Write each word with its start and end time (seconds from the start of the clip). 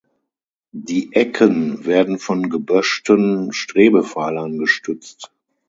Die 0.73 1.13
Ecken 1.13 1.85
werden 1.85 2.17
von 2.17 2.49
geböschten 2.49 3.53
Strebepfeilern 3.53 4.57
gestützt. 4.57 5.31